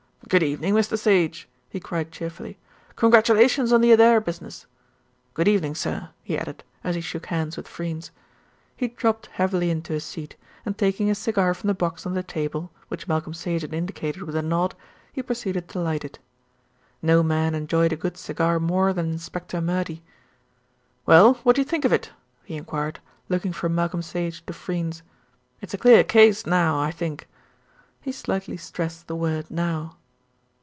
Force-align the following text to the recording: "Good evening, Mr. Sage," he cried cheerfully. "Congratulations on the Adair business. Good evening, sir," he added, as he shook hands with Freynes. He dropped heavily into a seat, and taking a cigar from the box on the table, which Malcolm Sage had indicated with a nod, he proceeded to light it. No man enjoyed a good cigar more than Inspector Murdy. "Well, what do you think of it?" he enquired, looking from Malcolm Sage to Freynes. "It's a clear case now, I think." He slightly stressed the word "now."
"Good 0.29 0.43
evening, 0.43 0.75
Mr. 0.75 0.97
Sage," 0.97 1.49
he 1.67 1.81
cried 1.81 2.09
cheerfully. 2.09 2.57
"Congratulations 2.95 3.73
on 3.73 3.81
the 3.81 3.91
Adair 3.91 4.21
business. 4.21 4.65
Good 5.33 5.49
evening, 5.49 5.75
sir," 5.75 6.11
he 6.23 6.37
added, 6.37 6.63
as 6.85 6.95
he 6.95 7.01
shook 7.01 7.25
hands 7.25 7.57
with 7.57 7.67
Freynes. 7.67 8.11
He 8.77 8.87
dropped 8.87 9.25
heavily 9.25 9.69
into 9.69 9.93
a 9.93 9.99
seat, 9.99 10.37
and 10.65 10.77
taking 10.77 11.09
a 11.09 11.15
cigar 11.15 11.53
from 11.53 11.67
the 11.67 11.73
box 11.73 12.05
on 12.05 12.13
the 12.13 12.23
table, 12.23 12.71
which 12.87 13.09
Malcolm 13.09 13.33
Sage 13.33 13.63
had 13.63 13.73
indicated 13.73 14.21
with 14.21 14.37
a 14.37 14.41
nod, 14.41 14.73
he 15.11 15.21
proceeded 15.21 15.67
to 15.67 15.81
light 15.81 16.05
it. 16.05 16.17
No 17.01 17.21
man 17.23 17.53
enjoyed 17.53 17.91
a 17.91 17.97
good 17.97 18.15
cigar 18.15 18.57
more 18.57 18.93
than 18.93 19.11
Inspector 19.11 19.59
Murdy. 19.59 20.01
"Well, 21.05 21.39
what 21.43 21.57
do 21.57 21.61
you 21.61 21.65
think 21.67 21.83
of 21.83 21.91
it?" 21.91 22.11
he 22.45 22.55
enquired, 22.55 23.01
looking 23.27 23.51
from 23.51 23.75
Malcolm 23.75 24.01
Sage 24.03 24.45
to 24.45 24.53
Freynes. 24.53 25.01
"It's 25.59 25.73
a 25.73 25.77
clear 25.79 26.05
case 26.05 26.45
now, 26.45 26.79
I 26.79 26.91
think." 26.91 27.27
He 27.99 28.13
slightly 28.13 28.55
stressed 28.55 29.07
the 29.07 29.15
word 29.17 29.49
"now." 29.51 29.97